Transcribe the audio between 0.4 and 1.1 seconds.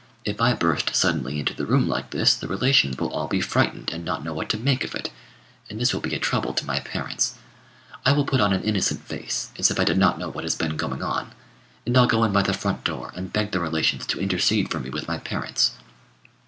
I burst